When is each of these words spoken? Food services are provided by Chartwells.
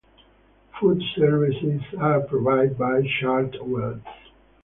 Food 0.79 0.99
services 1.15 1.83
are 1.99 2.21
provided 2.21 2.75
by 2.75 3.03
Chartwells. 3.21 4.01